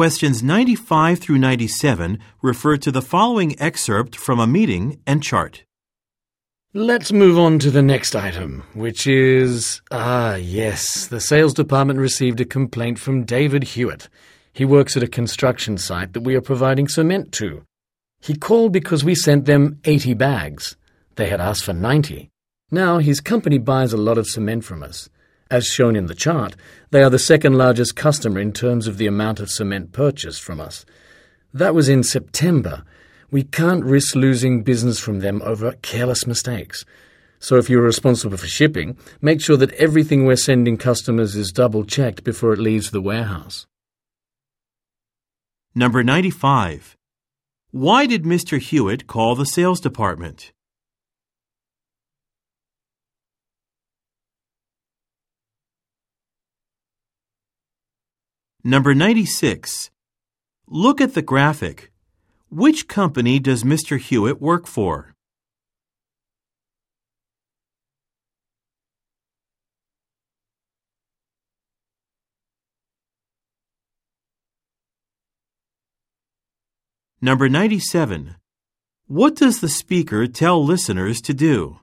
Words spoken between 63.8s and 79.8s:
Hewitt work for? Number 97. What does the